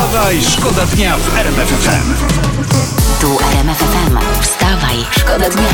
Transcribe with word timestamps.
Wstawaj, 0.00 0.42
szkoda 0.42 0.86
dnia 0.86 1.16
w 1.16 1.36
RMF 1.36 1.68
FM. 1.68 2.14
Tu 3.20 3.38
RMF 3.52 3.78
FM. 3.78 4.18
Wstawaj, 4.42 4.96
szkoda 5.10 5.50
dnia. 5.50 5.68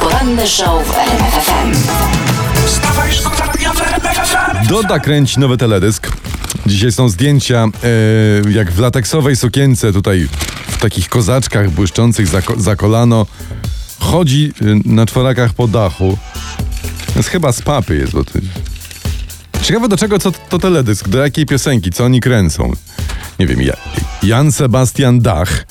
Poranny 0.00 0.46
show 0.48 0.86
w 0.86 0.98
RMF 0.98 1.34
FM. 1.34 1.72
Wstawaj, 2.66 3.12
szkoda 3.12 3.52
dnia 3.52 3.72
w 3.72 3.80
RMF 3.80 4.28
FM. 4.28 4.66
Doda 4.68 4.98
kręci 4.98 5.40
nowy 5.40 5.56
teledysk. 5.56 6.08
Dzisiaj 6.66 6.92
są 6.92 7.08
zdjęcia, 7.08 7.64
e, 7.64 8.50
jak 8.50 8.72
w 8.72 8.78
lateksowej 8.78 9.36
sukience, 9.36 9.92
tutaj 9.92 10.28
w 10.68 10.78
takich 10.78 11.08
kozaczkach 11.08 11.70
błyszczących 11.70 12.26
za, 12.26 12.40
za 12.56 12.76
kolano. 12.76 13.26
Chodzi 14.00 14.52
e, 14.60 14.64
na 14.84 15.06
czworakach 15.06 15.54
po 15.54 15.68
dachu. 15.68 16.18
To 17.06 17.18
jest 17.18 17.28
chyba 17.28 17.52
z 17.52 17.62
papy 17.62 17.96
jest, 17.96 18.12
bo 18.12 18.24
to... 18.24 18.32
Ciekawe 19.64 19.88
do 19.88 19.96
czego 19.96 20.18
co 20.18 20.32
to 20.32 20.58
teledysk, 20.58 21.08
do 21.08 21.18
jakiej 21.18 21.46
piosenki, 21.46 21.90
co 21.90 22.04
oni 22.04 22.20
kręcą. 22.20 22.72
Nie 23.38 23.46
wiem, 23.46 23.62
ja, 23.62 23.76
Jan 24.22 24.52
Sebastian 24.52 25.20
Dach 25.20 25.66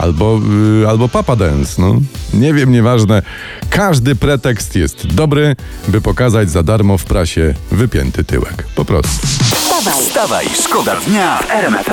albo, 0.00 0.40
y, 0.82 0.88
albo 0.88 1.08
Papa 1.08 1.36
Dance, 1.36 1.82
no. 1.82 1.94
Nie 2.34 2.54
wiem, 2.54 2.72
nieważne. 2.72 3.22
Każdy 3.70 4.16
pretekst 4.16 4.76
jest 4.76 5.06
dobry, 5.06 5.56
by 5.88 6.00
pokazać 6.00 6.50
za 6.50 6.62
darmo 6.62 6.98
w 6.98 7.04
prasie 7.04 7.54
wypięty 7.70 8.24
tyłek. 8.24 8.66
Po 8.74 8.84
prostu. 8.84 9.26
Wstawaj, 9.26 10.02
Wstawaj, 10.02 10.46
szkoda 10.64 10.96
dnia 10.96 11.38
w 11.38 11.50
RMF. 11.50 11.86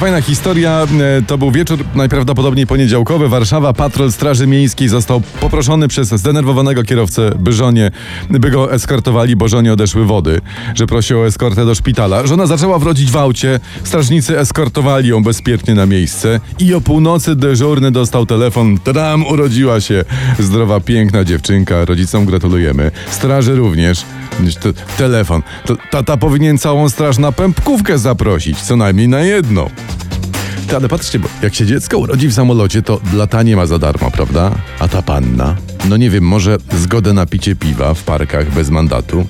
Fajna 0.00 0.20
historia. 0.20 0.86
E, 1.18 1.22
To 1.22 1.38
był 1.38 1.50
wieczór 1.50 1.78
najprawdopodobniej 1.94 2.66
poniedziałkowy. 2.66 3.28
Warszawa. 3.28 3.72
Patrol 3.72 4.12
Straży 4.12 4.46
Miejskiej 4.46 4.88
został 4.88 5.22
poproszony 5.40 5.88
przez 5.88 6.08
zdenerwowanego 6.08 6.82
kierowcę, 6.82 7.30
by 7.38 7.52
żonie, 7.52 7.90
by 8.30 8.50
go 8.50 8.72
eskortowali, 8.72 9.36
bo 9.36 9.48
żonie 9.48 9.72
odeszły 9.72 10.04
wody, 10.04 10.40
że 10.74 10.86
prosi 10.86 11.14
o 11.14 11.26
eskortę 11.26 11.66
do 11.66 11.74
szpitala. 11.74 12.26
Żona 12.26 12.46
zaczęła 12.46 12.78
wrodzić 12.78 13.10
w 13.10 13.16
aucie. 13.16 13.60
Strażnicy 13.84 14.38
eskortowali 14.38 15.08
ją 15.08 15.22
bezpiecznie 15.22 15.74
na 15.74 15.86
miejsce 15.86 16.40
i 16.58 16.74
o 16.74 16.80
północy 16.80 17.36
dyżurny 17.36 17.90
dostał 17.90 18.26
telefon. 18.26 18.78
Tadam, 18.78 19.26
urodziła 19.26 19.80
się 19.80 20.04
zdrowa, 20.38 20.80
piękna 20.80 21.24
dziewczynka. 21.24 21.84
Rodzicom 21.84 22.24
gratulujemy. 22.26 22.90
Straży 23.10 23.56
również. 23.56 24.04
Telefon. 24.98 25.42
Tata 25.90 26.16
powinien 26.16 26.58
całą 26.58 26.88
straż 26.88 27.18
na 27.18 27.32
pępkówkę 27.32 27.98
zaprosić, 27.98 28.60
co 28.60 28.76
najmniej 28.76 29.08
na 29.08 29.22
jedną. 29.48 29.70
Ty, 30.68 30.76
ale 30.76 30.88
patrzcie, 30.88 31.18
bo 31.18 31.28
jak 31.42 31.54
się 31.54 31.66
dziecko 31.66 31.98
urodzi 31.98 32.28
w 32.28 32.34
samolocie, 32.34 32.82
to 32.82 33.00
latanie 33.14 33.56
ma 33.56 33.66
za 33.66 33.78
darmo, 33.78 34.10
prawda? 34.10 34.50
A 34.78 34.88
ta 34.88 35.02
panna? 35.02 35.56
No 35.88 35.96
nie 35.96 36.10
wiem, 36.10 36.24
może 36.24 36.56
zgodę 36.76 37.12
na 37.12 37.26
picie 37.26 37.56
piwa 37.56 37.94
w 37.94 38.02
parkach 38.02 38.50
bez 38.50 38.70
mandatu? 38.70 39.26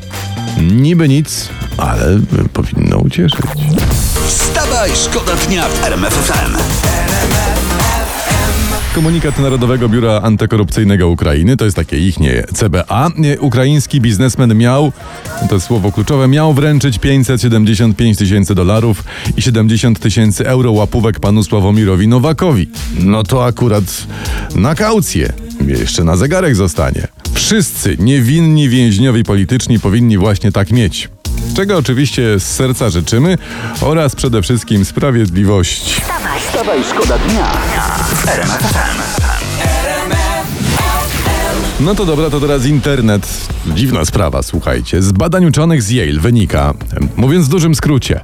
Niby 0.73 1.09
nic, 1.09 1.49
ale 1.77 2.21
powinno 2.53 2.99
ucieszyć. 2.99 3.41
Wstawaj, 4.27 4.91
szkoda 4.95 5.33
dnia 5.37 5.69
w 5.69 5.85
RMF 5.85 6.15
FM. 6.15 6.98
Komunikat 8.99 9.39
Narodowego 9.39 9.89
Biura 9.89 10.21
Antykorupcyjnego 10.23 11.09
Ukrainy, 11.09 11.57
to 11.57 11.65
jest 11.65 11.77
takie 11.77 11.99
ich 11.99 12.21
nie 12.21 12.45
CBA. 12.55 13.11
Nie, 13.19 13.41
Ukraiński 13.41 14.01
biznesmen 14.01 14.55
miał, 14.55 14.93
to 15.51 15.61
słowo 15.61 15.93
kluczowe, 15.93 16.29
miał 16.29 16.55
wręczyć 16.55 16.99
575 16.99 18.19
tysięcy 18.19 18.55
dolarów 18.55 19.05
i 19.37 19.43
70 19.43 20.01
tysięcy 20.01 20.49
euro 20.49 20.73
łapówek 20.73 21.21
panu 21.21 21.43
Sławomirowi 21.43 22.09
Nowakowi. 22.09 22.69
No 23.01 23.23
to 23.23 23.45
akurat 23.45 23.85
na 24.55 24.75
kaucję. 24.75 25.33
Jeszcze 25.67 26.05
na 26.05 26.17
zegarek 26.17 26.57
zostanie. 26.57 27.09
Wszyscy 27.35 27.97
niewinni 27.99 28.69
więźniowie 28.69 29.25
polityczni 29.25 29.81
powinni 29.81 30.19
właśnie 30.19 30.53
tak 30.53 30.71
mieć. 30.71 31.09
Czego 31.57 31.77
oczywiście 31.77 32.41
z 32.41 32.43
serca 32.43 32.91
życzymy 32.91 33.39
oraz 33.81 34.17
przede 34.17 34.43
wszystkim 34.43 34.85
sprawiedliwości. 34.85 36.01
Wstawaj, 36.41 36.85
szkoda 36.85 37.19
dnia. 37.19 37.53
No 41.81 41.95
to 41.95 42.05
dobra, 42.05 42.31
to 42.31 42.41
teraz 42.41 42.67
internet. 42.67 43.49
Dziwna 43.67 44.05
sprawa, 44.05 44.43
słuchajcie. 44.43 45.03
Z 45.03 45.13
badań 45.13 45.47
uczonych 45.47 45.83
z 45.83 45.91
Yale 45.91 46.21
wynika, 46.21 46.75
mówiąc 47.17 47.47
w 47.47 47.49
dużym 47.49 47.75
skrócie, 47.75 48.21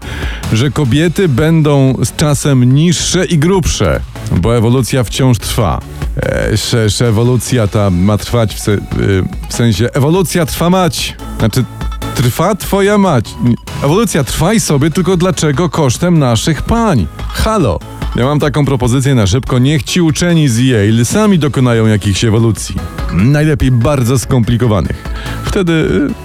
że 0.52 0.70
kobiety 0.70 1.28
będą 1.28 1.94
z 2.04 2.16
czasem 2.16 2.74
niższe 2.74 3.24
i 3.24 3.38
grubsze, 3.38 4.00
bo 4.32 4.56
ewolucja 4.56 5.04
wciąż 5.04 5.38
trwa. 5.38 5.80
E, 7.02 7.06
ewolucja 7.06 7.66
ta 7.66 7.90
ma 7.90 8.18
trwać 8.18 8.54
w, 8.54 8.60
se, 8.60 8.72
y, 8.72 8.78
w 9.48 9.54
sensie 9.54 9.88
ewolucja 9.92 10.46
trwa 10.46 10.70
mać. 10.70 11.16
Znaczy 11.38 11.64
trwa 12.14 12.54
twoja 12.54 12.98
mać. 12.98 13.34
Ewolucja 13.84 14.24
trwaj 14.24 14.60
sobie, 14.60 14.90
tylko 14.90 15.16
dlaczego 15.16 15.68
kosztem 15.68 16.18
naszych 16.18 16.62
pań? 16.62 17.06
Halo. 17.32 17.78
Ja 18.16 18.24
mam 18.24 18.40
taką 18.40 18.64
propozycję 18.64 19.14
na 19.14 19.26
szybko. 19.26 19.58
Niech 19.58 19.82
ci 19.82 20.00
uczeni 20.00 20.48
z 20.48 20.58
Yale 20.58 21.04
sami 21.04 21.38
dokonają 21.38 21.86
jakichś 21.86 22.24
ewolucji. 22.24 22.76
Najlepiej 23.12 23.70
bardzo 23.70 24.18
skomplikowanych. 24.18 25.04
Wtedy 25.44 25.72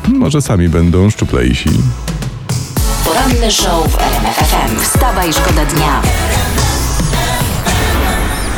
y, 0.07 0.09
może 0.09 0.41
sami 0.41 0.69
będą 0.69 1.09
szczuplejsi. 1.09 1.69
poranny 3.05 3.51
show 3.51 3.91
w 3.91 3.97
RMF 3.97 4.35
FM. 4.35 4.79
Wstawaj, 4.81 5.33
szkoda 5.33 5.66
dnia. 5.66 6.01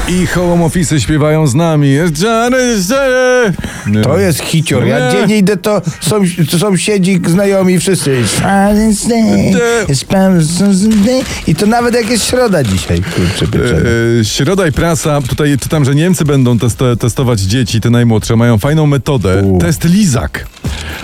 I 0.10 0.26
home 0.28 0.66
office 0.66 1.00
śpiewają 1.02 1.48
z 1.48 1.56
nami. 1.56 1.96
To 4.04 4.18
jest 4.20 4.40
hicior. 4.40 4.86
Ja 4.88 5.00
Nie. 5.00 5.16
gdzie 5.18 5.28
nie 5.28 5.38
idę, 5.38 5.58
to 5.58 5.82
są, 6.02 6.22
sąsiedzi, 6.60 7.22
znajomi, 7.28 7.80
wszyscy. 7.80 8.18
I 11.48 11.56
to 11.56 11.66
nawet 11.66 11.96
jak 11.96 12.10
jest 12.10 12.26
środa 12.26 12.64
dzisiaj. 12.64 13.02
Kurczę, 13.16 13.48
pieczone. 13.48 13.82
E, 14.22 14.26
Środa 14.26 14.68
i 14.68 14.72
prasa. 14.72 15.22
Tutaj 15.22 15.58
czytam, 15.58 15.86
że 15.86 15.96
Niemcy 15.96 16.26
będą 16.26 16.58
testo- 16.58 16.98
testować 16.98 17.40
dzieci, 17.40 17.82
te 17.82 17.90
najmłodsze. 17.90 18.36
Mają 18.36 18.58
fajną 18.58 18.88
metodę. 18.88 19.42
U. 19.44 19.60
Test 19.60 19.84
lizak. 19.84 20.48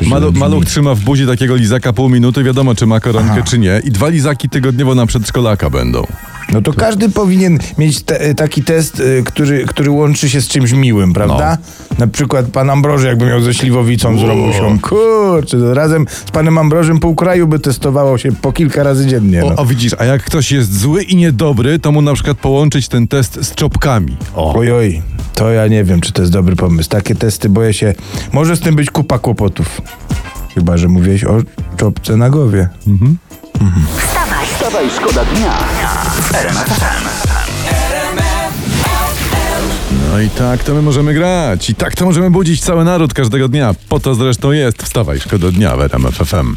Malu- 0.01 0.33
maluch 0.37 0.65
trzyma 0.65 0.95
w 0.95 0.99
buzi 0.99 1.27
takiego 1.27 1.55
lizaka 1.55 1.93
pół 1.93 2.09
minuty, 2.09 2.43
wiadomo 2.43 2.75
czy 2.75 2.85
ma 2.85 2.99
koronkę 2.99 3.43
czy 3.43 3.59
nie. 3.59 3.81
I 3.83 3.91
dwa 3.91 4.07
lizaki 4.09 4.49
tygodniowo 4.49 4.95
na 4.95 5.05
przedszkolaka 5.05 5.69
będą. 5.69 6.07
No 6.53 6.61
to 6.61 6.73
każdy 6.73 7.09
powinien 7.09 7.59
mieć 7.77 8.01
te, 8.03 8.35
taki 8.35 8.63
test, 8.63 8.99
y, 8.99 9.23
który, 9.25 9.65
który 9.65 9.91
łączy 9.91 10.29
się 10.29 10.41
z 10.41 10.47
czymś 10.47 10.71
miłym, 10.71 11.13
prawda? 11.13 11.57
Na 11.97 12.07
przykład 12.07 12.45
pan 12.45 12.69
Ambroży 12.69 13.07
jakby 13.07 13.25
miał 13.25 13.41
ze 13.41 13.53
Śliwowicą, 13.53 14.19
z 14.19 14.21
Romusią. 14.23 14.79
Kurczę, 14.79 15.59
to 15.59 15.73
razem 15.73 16.05
z 16.25 16.31
panem 16.31 16.57
Ambrożym 16.57 16.99
pół 16.99 17.15
kraju 17.15 17.47
by 17.47 17.59
testowało 17.59 18.17
się 18.17 18.31
po 18.31 18.51
kilka 18.51 18.83
razy 18.83 19.07
dziennie. 19.07 19.45
O, 19.45 19.49
No. 19.49 19.55
o 19.55 19.65
widzisz, 19.65 19.95
a 19.99 20.05
jak 20.05 20.23
ktoś 20.23 20.51
jest 20.51 20.79
zły 20.79 21.03
i 21.03 21.15
niedobry, 21.15 21.79
to 21.79 21.91
mu 21.91 22.01
na 22.01 22.13
przykład 22.13 22.37
połączyć 22.37 22.87
ten 22.87 23.07
test 23.07 23.39
z 23.45 23.55
czopkami. 23.55 24.17
O. 24.35 24.53
Oj, 24.55 24.71
oj, 24.71 25.01
to 25.35 25.51
ja 25.51 25.67
nie 25.67 25.83
wiem, 25.83 26.01
czy 26.01 26.11
to 26.13 26.21
jest 26.21 26.33
dobry 26.33 26.55
pomysł. 26.55 26.89
Takie 26.89 27.15
testy 27.15 27.49
boję 27.49 27.73
się. 27.73 27.93
Może 28.33 28.55
z 28.55 28.59
tym 28.59 28.75
być 28.75 28.91
kupa 28.91 29.19
kłopotów. 29.19 29.81
Chyba, 30.55 30.77
że 30.77 30.87
mówiłeś 30.87 31.23
o 31.23 31.37
czopce 31.77 32.17
na 32.17 32.29
głowie. 32.29 32.69
Wstawaj, 34.27 34.47
Wstawaj, 34.47 34.89
szkoda 34.95 35.25
dnia 35.25 35.51
w 36.21 36.35
RMF 36.35 36.67
FM. 36.67 37.07
No 40.11 40.19
i 40.21 40.29
tak 40.29 40.63
to 40.63 40.73
my 40.73 40.81
możemy 40.81 41.13
grać. 41.13 41.69
I 41.69 41.75
tak 41.75 41.95
to 41.95 42.05
możemy 42.05 42.31
budzić 42.31 42.61
cały 42.61 42.83
naród 42.83 43.13
każdego 43.13 43.47
dnia. 43.47 43.75
Po 43.89 43.99
to 43.99 44.15
zresztą 44.15 44.51
jest. 44.51 44.83
Wstawaj, 44.83 45.19
szkoda 45.19 45.51
dnia 45.51 45.75
w 45.77 45.81
RMF 45.81 46.15
FM. 46.15 46.55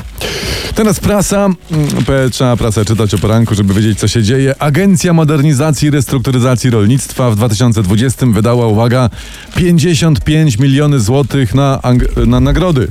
Teraz 0.75 1.01
prasa. 1.01 1.37
Mm, 1.47 2.31
Trzeba 2.33 2.57
prasę 2.57 2.85
czytać 2.85 3.15
o 3.15 3.19
poranku, 3.19 3.55
żeby 3.55 3.75
wiedzieć, 3.75 3.99
co 3.99 4.09
się 4.09 4.23
dzieje. 4.23 4.55
Agencja 4.63 5.13
Modernizacji 5.13 5.89
i 5.89 5.91
Restrukturyzacji 5.91 6.71
Rolnictwa 6.71 7.31
w 7.31 7.37
2020 7.37 8.27
wydała, 8.27 8.67
uwaga, 8.67 9.11
55 9.57 10.59
miliony 10.59 11.01
złotych 11.01 11.55
na, 11.55 11.79
ang- 11.83 12.27
na 12.27 12.41
nagrody. 12.41 12.89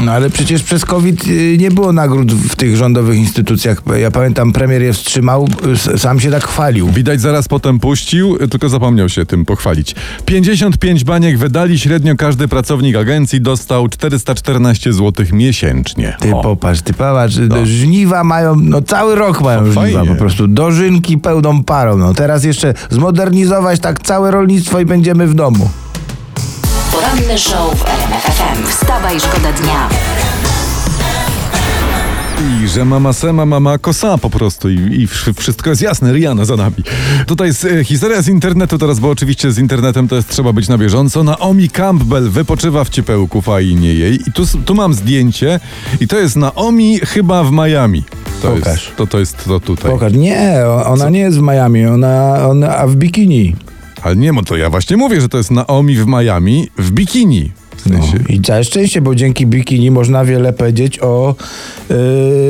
No 0.00 0.12
ale 0.12 0.30
przecież 0.30 0.62
przez 0.62 0.84
COVID 0.84 1.26
y, 1.26 1.56
nie 1.58 1.70
było 1.70 1.92
nagród 1.92 2.32
w 2.32 2.56
tych 2.56 2.76
rządowych 2.76 3.18
instytucjach. 3.18 3.82
Ja 4.00 4.10
pamiętam, 4.10 4.52
premier 4.52 4.82
je 4.82 4.92
wstrzymał, 4.92 5.48
sam 5.96 6.20
się 6.20 6.30
tak 6.30 6.44
chwalił. 6.44 6.88
Widać 6.88 7.20
zaraz 7.20 7.48
potem 7.48 7.78
puścił, 7.80 8.38
tylko 8.50 8.68
zapomniał 8.68 9.08
się 9.08 9.26
tym 9.26 9.44
pochwalić. 9.44 9.94
55 10.26 11.04
baniek 11.04 11.38
wydali, 11.38 11.78
średnio 11.78 12.16
każdy 12.16 12.48
pracownik 12.48 12.96
agencji 12.96 13.40
dostał 13.40 13.88
414 13.88 14.92
zł 14.92 15.26
miesięcznie. 15.32 16.16
Ty 16.20 16.34
O. 16.34 16.42
popatrz, 16.42 16.80
ty 16.82 16.92
popatrz, 16.92 17.34
żniwa 17.64 18.24
mają, 18.24 18.56
no 18.56 18.82
cały 18.82 19.14
rok 19.14 19.40
mają 19.40 19.64
No, 19.66 19.72
żniwa 19.72 20.04
po 20.06 20.14
prostu, 20.14 20.46
dożynki 20.48 21.18
pełną 21.18 21.64
parą. 21.64 21.96
No 21.96 22.14
teraz 22.14 22.44
jeszcze 22.44 22.74
zmodernizować 22.90 23.80
tak 23.80 24.02
całe 24.02 24.30
rolnictwo 24.30 24.80
i 24.80 24.84
będziemy 24.84 25.26
w 25.26 25.34
domu. 25.34 25.70
poranny 26.92 27.38
show 27.38 27.78
w 27.78 27.84
RMF 27.88 28.24
Wstawaj, 29.18 29.20
szkoda 29.32 29.52
dnia. 29.52 29.88
i 32.64 32.68
że 32.68 32.84
mama 32.84 33.12
sema, 33.12 33.46
mama 33.46 33.78
kosa 33.78 34.18
po 34.18 34.30
prostu 34.30 34.70
i, 34.70 34.74
i 34.74 35.06
wsz- 35.08 35.40
wszystko 35.40 35.70
jest 35.70 35.82
jasne, 35.82 36.12
Rihanna 36.12 36.44
za 36.44 36.56
nami. 36.56 36.74
Tutaj 37.26 37.48
jest 37.48 37.64
e, 37.64 37.84
historia 37.84 38.22
z 38.22 38.28
internetu 38.28 38.78
teraz, 38.78 38.98
bo 39.00 39.10
oczywiście 39.10 39.52
z 39.52 39.58
internetem 39.58 40.08
to 40.08 40.16
jest 40.16 40.28
trzeba 40.28 40.52
być 40.52 40.68
na 40.68 40.78
bieżąco. 40.78 41.24
Naomi 41.24 41.68
Campbell 41.70 42.30
wypoczywa 42.30 42.84
w 42.84 42.88
ciepełku, 42.88 43.42
fajnie 43.42 43.94
jej. 43.94 44.14
I 44.28 44.32
tu, 44.32 44.42
tu 44.64 44.74
mam 44.74 44.94
zdjęcie 44.94 45.60
i 46.00 46.08
to 46.08 46.18
jest 46.18 46.36
Naomi 46.36 46.98
chyba 46.98 47.44
w 47.44 47.52
Miami. 47.52 48.02
To 48.42 48.48
Pokaż. 48.50 48.66
Jest, 48.84 48.96
to, 48.96 49.06
to 49.06 49.18
jest 49.18 49.44
to 49.44 49.60
tutaj. 49.60 49.90
Pokaż. 49.90 50.12
Nie, 50.12 50.62
o- 50.66 50.86
ona 50.86 51.08
nie 51.10 51.20
jest 51.20 51.38
w 51.38 51.42
Miami, 51.42 51.86
ona, 51.86 52.46
ona 52.48 52.76
a 52.76 52.86
w 52.86 52.96
bikini. 52.96 53.56
Ale 54.02 54.16
nie, 54.16 54.32
bo 54.32 54.42
to 54.42 54.56
ja 54.56 54.70
właśnie 54.70 54.96
mówię, 54.96 55.20
że 55.20 55.28
to 55.28 55.38
jest 55.38 55.50
Naomi 55.50 55.96
w 55.96 56.06
Miami 56.06 56.68
w 56.78 56.90
bikini. 56.90 57.52
W 57.86 57.90
No. 57.90 58.02
sensie. 58.02 58.18
I 58.28 58.40
całe 58.40 58.64
szczęście, 58.64 59.00
bo 59.00 59.14
dzięki 59.14 59.46
bikini 59.46 59.90
można 59.90 60.24
wiele 60.24 60.52
powiedzieć 60.52 60.98
o 61.02 61.34
yy, 61.90 61.96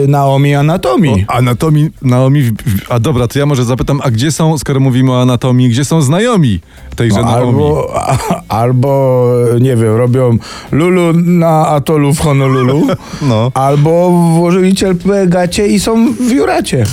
Naomi 0.08 0.54
Anatomii. 0.54 1.24
O 1.28 1.32
anatomii 1.32 1.90
Naomi. 2.02 2.42
w- 2.42 2.52
w- 2.52 2.92
A 2.92 2.98
dobra, 3.00 3.28
to 3.28 3.38
ja 3.38 3.46
może 3.46 3.64
zapytam, 3.64 4.00
a 4.04 4.10
gdzie 4.10 4.32
są, 4.32 4.58
skoro 4.58 4.80
mówimy 4.80 5.12
o 5.12 5.22
anatomii, 5.22 5.68
gdzie 5.68 5.84
są 5.84 6.02
znajomi 6.02 6.60
tejże 6.96 7.16
No, 7.16 7.22
Naomi? 7.22 7.46
albo, 7.48 7.92
a, 7.94 8.18
albo, 8.48 9.26
nie 9.60 9.76
wiem, 9.76 9.96
robią 9.96 10.38
Lulu 10.72 11.12
na 11.12 11.66
atolu 11.66 12.14
w 12.14 12.20
Honolulu, 12.20 12.86
No. 13.22 13.50
albo 13.54 14.10
włożyli 14.10 14.74
cielpę 14.74 15.26
gacie 15.26 15.66
i 15.66 15.80
są 15.80 16.14
w 16.14 16.30
Juracie. 16.30 16.84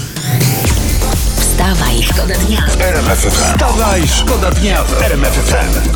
Wstawaj, 1.39 2.03
szkoda 2.03 2.33
dnia. 2.47 2.61
Wstawaj, 3.29 4.01
szkoda 4.07 4.51
dnia 4.51 4.83
w 4.83 5.01
RMF 5.01 5.33
FM. 5.33 5.89